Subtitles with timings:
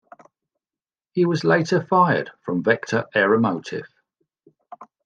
[1.11, 3.85] He was later fired from Vector Aeromotive.